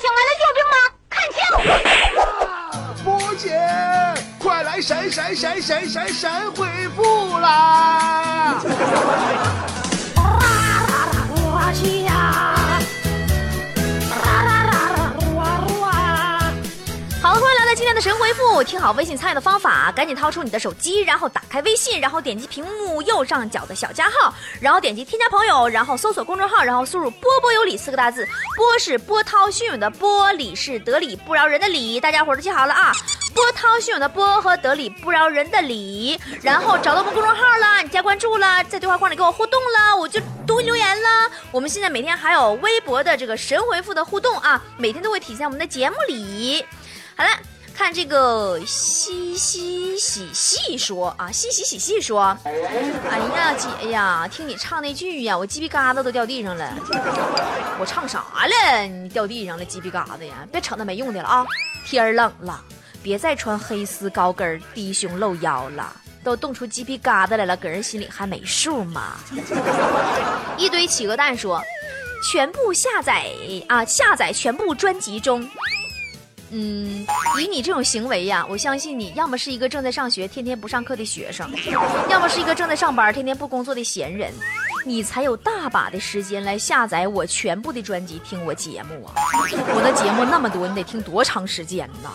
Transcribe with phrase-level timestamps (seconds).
[0.00, 0.74] 请来了救兵吗？
[1.10, 1.38] 看清！
[3.04, 3.44] 波姐，
[4.38, 8.62] 快来闪闪闪闪闪闪回复啦！
[17.74, 18.64] 今天的神回复。
[18.64, 28.28] 听好微信参与的方法，赶紧掏出你的手机，然后打开微信，然后点击屏幕右上角的小加号，然后点击添加朋友，然后搜索公众号，然后输入“波波有理”四个大字。
[28.56, 32.92] 波是波涛汹涌的波，理是得理不饶人的理，大家伙都记好了啊！
[33.32, 41.30] 波涛汹涌的波和得理不饶人的理，然后找到我们公众号了，你加关注了，在对话框里跟我互动了，我就读你留言了。
[41.52, 46.64] 我们现在每天还有微博的这个神回复的互动啊，每天都会体现我们的节目里。
[47.16, 47.30] 好了，
[47.80, 56.74] 看这个嘻嘻嘻细说啊，嘻嘻嘻细说，哎呀姐呀，听你唱那句呀，我鸡皮疙瘩都掉地上了。
[57.78, 58.86] 我唱啥了？
[58.86, 60.46] 你掉地上了，鸡皮疙瘩呀！
[60.52, 61.46] 别扯那没用的了啊！
[61.86, 62.62] 天冷了，
[63.02, 65.90] 别再穿黑丝高跟低胸露腰了，
[66.22, 69.14] 都冻出鸡皮疙瘩来了，个人心里还没数吗？
[70.58, 71.62] 一堆企鹅蛋说，
[72.30, 73.24] 全部下载
[73.68, 75.48] 啊，下载全部专辑中。
[76.52, 77.06] 嗯，
[77.40, 81.48] 以你这种行为呀，我相信你要么是一个正在上学、天天不上课的学生，
[82.08, 84.32] 要么是一个正在上班、天天不工作的闲人，
[84.84, 89.14] 你才有大把的时间来下载我全部的专辑听我节目啊！
[89.74, 92.10] 我的节目那么多，你得听多长时间呢？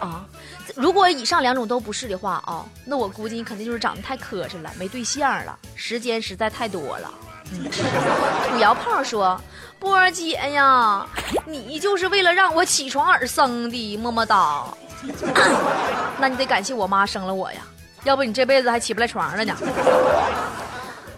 [0.00, 0.26] 啊，
[0.74, 7.12] 如果以上两种都不是的话啊，那我估计你肯定就是长得太磕碜了，没对象了，时间实在太多了。
[7.44, 9.40] 土窑炮说。
[9.78, 11.06] 波儿姐呀，
[11.46, 14.64] 你就是为了让我起床而生的，么么哒。
[16.20, 17.60] 那你得感谢我妈生了我呀，
[18.04, 19.56] 要不你这辈子还起不来床了呢。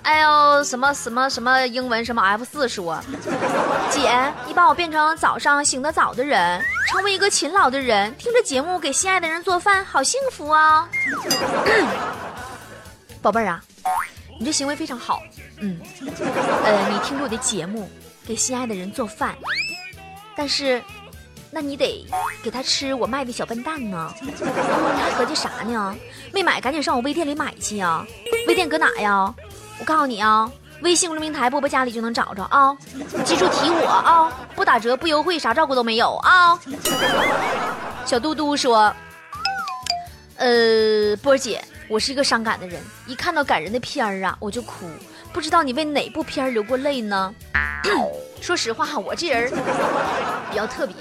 [0.04, 3.00] 哎呦，什么什么什么英文什么 F 四说，
[3.90, 10.88] 姐，你把我变成早上醒得早的人，成为一个勤劳的人，听着节目给心爱的人做饭，好幸福啊！
[13.20, 13.60] 宝贝儿啊，
[14.38, 15.20] 你这行为非常好。
[15.62, 15.80] 嗯，
[16.64, 17.88] 呃，你听着我的节目。
[18.24, 19.34] 给心爱的人做饭，
[20.36, 20.80] 但是，
[21.50, 22.06] 那你得
[22.40, 24.14] 给他吃我卖的小笨蛋呢。
[24.20, 24.30] 你
[25.02, 25.96] 还合计啥呢？
[26.32, 28.06] 没买，赶紧上我微店里买去呀！
[28.46, 29.34] 微店搁哪呀？
[29.80, 30.48] 我告诉你啊，
[30.82, 32.72] 微信公众平台波波家里就能找着啊！
[33.24, 34.32] 记住提我啊！
[34.54, 36.56] 不打折不优惠，啥照顾都没有啊！
[38.06, 38.94] 小嘟嘟说
[40.38, 44.88] ：“呃，波姐，我是一个伤感的人，一看到感人的片儿啊，我就哭。
[45.32, 47.34] 不知道你为哪部片儿流过泪呢？”
[48.40, 49.52] 说实话，我这人
[50.50, 50.94] 比较特别。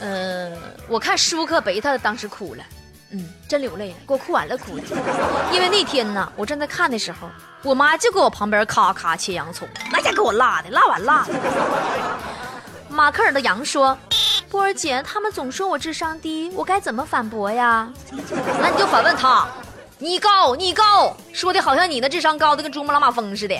[0.00, 0.52] 呃，
[0.88, 2.64] 我看舒克贝塔当时哭了，
[3.10, 4.82] 嗯，真流泪了，给我哭完了哭的。
[5.52, 7.30] 因为那天呢，我正在看的时候，
[7.62, 11.32] 我妈就搁我旁边咔咔切洋葱，那家给我辣的，辣完辣的。
[12.90, 13.96] 马克尔的羊说
[14.50, 17.90] ：“波儿姐，他们总说我智商低，我该怎么反驳呀？”
[18.60, 19.46] 那你就反问他。
[20.04, 23.56] 你高，你高，说的好像你的智商高的跟珠穆朗玛峰似的。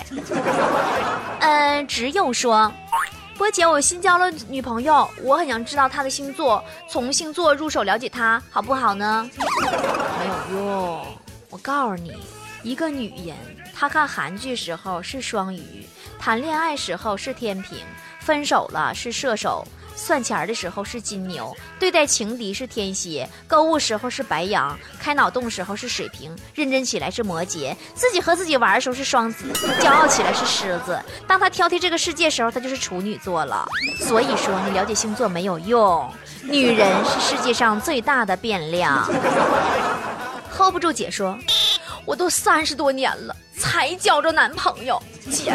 [1.39, 2.71] 嗯， 只有说，
[3.35, 9.27] 波姐，我新交了女朋友，我很想知道她的星座，从星座入手了解她，好不好呢？
[9.39, 11.03] 没有用，
[11.49, 12.15] 我告诉你，
[12.61, 13.35] 一个女人，
[13.73, 15.83] 她看韩剧时候是双鱼，
[16.19, 17.79] 谈恋爱时候是天平，
[18.19, 19.67] 分手了是射手。
[19.95, 29.45] 算钱的时候是金牛，对待情敌是天蝎，购物时候是白羊，开脑洞时候是水瓶，认真起来是摩羯，自己和自己玩的时候是双子，
[29.79, 31.01] 骄傲起来是狮子。
[31.25, 33.67] 当他挑剔这个世界时候，他就是处女座了。
[33.99, 36.11] 所以说，你了解星座没有用，
[36.43, 39.09] 女人是世界上最大的变量。
[40.55, 41.37] hold 不住姐说，
[42.05, 45.01] 我都三十多年了才交着男朋友，
[45.31, 45.51] 姐，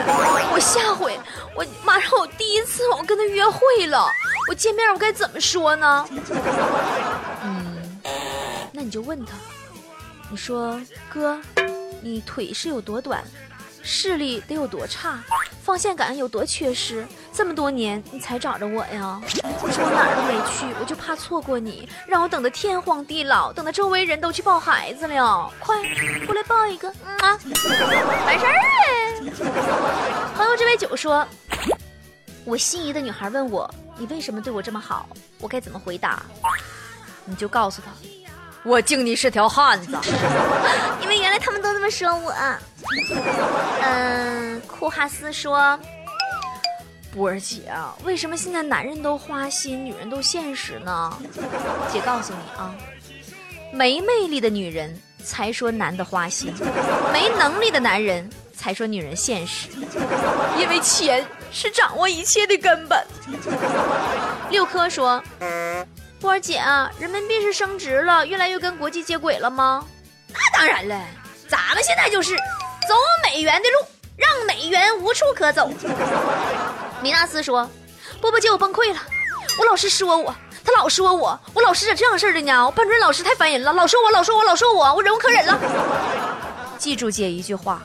[0.53, 1.19] 我下回
[1.55, 4.11] 我马上我第一次我跟他约会了。
[4.51, 6.09] 我见面我该怎么说呢？
[7.45, 8.01] 嗯，
[8.73, 9.35] 那你就问他，
[10.29, 11.41] 你说哥，
[12.03, 13.23] 你腿是有多短，
[13.81, 15.23] 视力得有多差，
[15.63, 19.21] 方向感有多缺失，这么多年你才找着我呀？
[19.63, 25.77] 我说我哪儿都没去，我就怕错过你，让我等得天荒地老，等得周围人都去抱孩子了，快
[26.27, 26.89] 过来抱一个，
[27.21, 27.39] 啊，
[28.27, 29.31] 完事儿了。
[30.35, 31.25] 朋友这杯酒说，
[32.45, 33.73] 我心仪的女孩问我。
[34.01, 35.07] 你为什么对我这么好？
[35.41, 36.23] 我该怎么回答？
[37.27, 37.91] 你就告诉他，
[38.65, 39.93] 我敬你是条汉子。
[41.03, 42.35] 因为原来他们都这么说我。
[43.83, 45.79] 嗯，库哈斯说，
[47.13, 51.15] 波儿姐啊，为什么现在男人都花心，女人都现实呢？
[51.93, 52.75] 姐告诉你啊，
[53.71, 56.55] 没魅力的女人才说男的花心，
[57.13, 59.69] 没能力的男人才说女人现实，
[60.59, 61.23] 因为钱。
[61.53, 63.07] 是掌握一切的根本。
[64.51, 65.23] 六科说
[66.21, 69.85] ：“波儿姐啊，人民币是升值了，越来越跟国际接轨了吗？”
[70.33, 71.01] 那当然了，
[71.49, 72.95] 咱们现在就是走
[73.25, 73.87] 美元的路，
[74.17, 75.71] 让美元无处可走。
[77.03, 77.69] 米纳斯说
[78.21, 79.01] ：“波波姐，我崩溃了，
[79.59, 82.71] 我老师说我。”他老说我，我老师咋这样式的呢？
[82.73, 85.59] 班主任老师太烦人了，老说我，老说我，老说我，我忍无可忍了。
[86.77, 87.81] 记住姐一句话：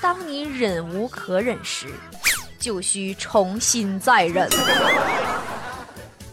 [0.00, 1.88] 当你忍无可忍时，
[2.62, 4.48] 就需重新再忍。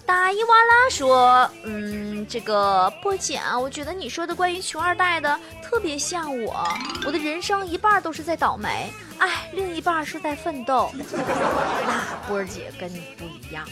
[0.05, 6.67] 大伊哇拉说：“嗯，这个波姐啊，我觉得你说的关于穷二代的特别像我，
[7.03, 10.91] 我的人生一半都是在倒霉，哎，另一半是在奋斗。
[10.93, 13.67] 那波姐跟你不一样。”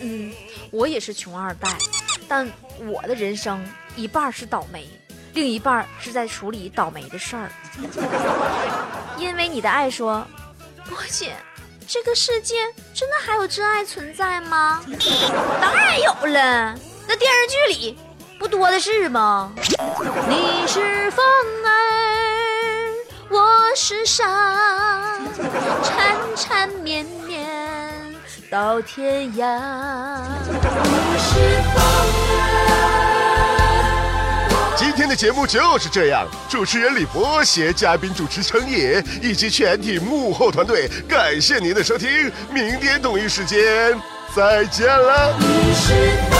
[0.00, 0.32] 嗯，
[0.70, 1.68] 我也是穷二代，
[2.28, 2.48] 但
[2.86, 3.64] 我的人生
[3.96, 4.88] 一半是倒霉，
[5.34, 7.50] 另一半是在处理倒霉的事儿。
[9.16, 10.24] 因为你的爱说，
[10.88, 11.34] 波姐，
[11.90, 12.56] 这个世界
[12.92, 14.84] 真的还有真爱存在吗？
[15.58, 16.74] 当然有了，
[17.06, 17.98] 那电视剧里
[18.38, 19.50] 不多的是吗？
[20.28, 21.24] 你是风
[21.64, 22.92] 儿，
[23.30, 25.18] 我是沙，
[25.82, 27.48] 缠缠绵绵。
[28.50, 29.58] 到天涯。
[30.44, 31.82] 你是风
[34.78, 44.00] 今天的节目就是这样，主持人李博携嘉宾主持成野以及全体幕后团队，感谢您的收听，明天同一时间
[44.36, 46.37] 再见了。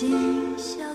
[0.00, 0.87] 今宵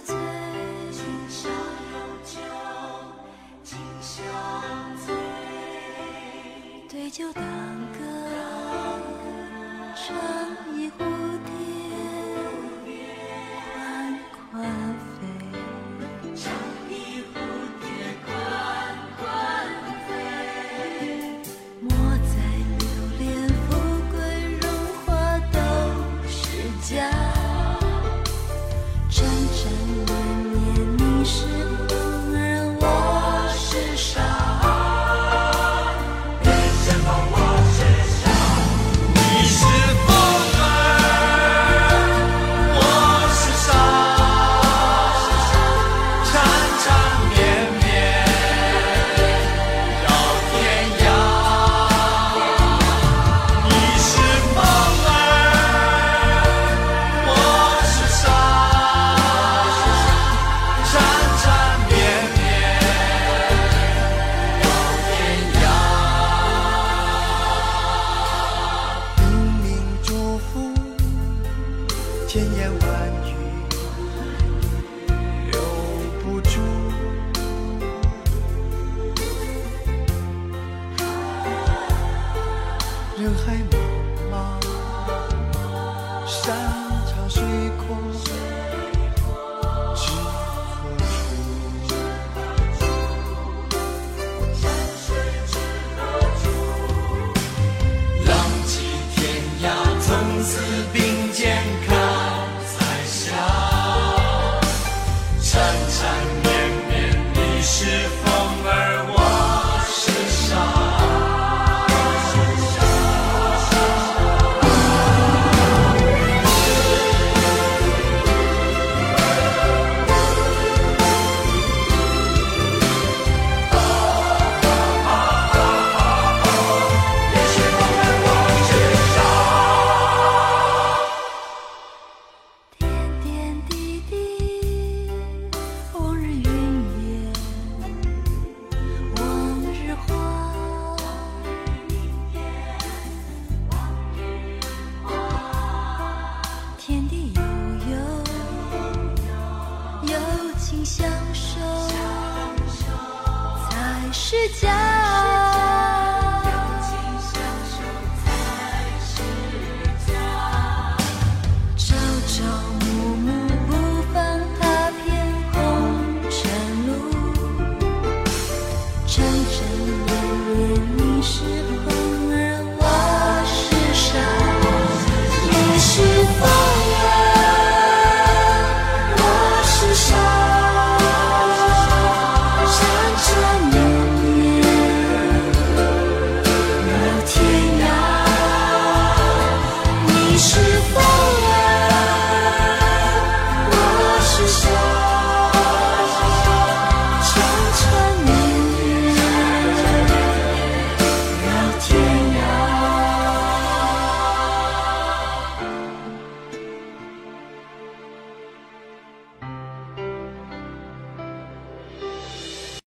[154.33, 155.03] 是假